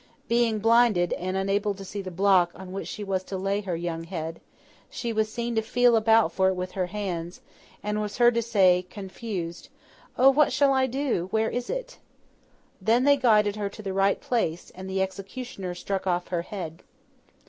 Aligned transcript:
Being 0.27 0.57
blinded, 0.57 1.13
and 1.13 1.37
unable 1.37 1.75
to 1.75 1.85
see 1.85 2.01
the 2.01 2.09
block 2.09 2.51
on 2.55 2.71
which 2.71 2.87
she 2.87 3.03
was 3.03 3.23
to 3.25 3.37
lay 3.37 3.61
her 3.61 3.75
young 3.75 4.05
head, 4.05 4.41
she 4.89 5.13
was 5.13 5.31
seen 5.31 5.53
to 5.53 5.61
feel 5.61 5.95
about 5.95 6.31
for 6.31 6.47
it 6.49 6.55
with 6.55 6.71
her 6.71 6.87
hands, 6.87 7.39
and 7.83 8.01
was 8.01 8.17
heard 8.17 8.33
to 8.33 8.41
say, 8.41 8.87
confused, 8.89 9.69
'O 10.17 10.31
what 10.31 10.51
shall 10.51 10.73
I 10.73 10.87
do! 10.87 11.27
Where 11.29 11.51
is 11.51 11.69
it?' 11.69 11.99
Then 12.81 13.03
they 13.03 13.15
guided 13.15 13.57
her 13.57 13.69
to 13.69 13.83
the 13.83 13.93
right 13.93 14.19
place, 14.19 14.71
and 14.73 14.89
the 14.89 15.03
executioner 15.03 15.75
struck 15.75 16.07
off 16.07 16.29
her 16.29 16.41
head. 16.41 16.81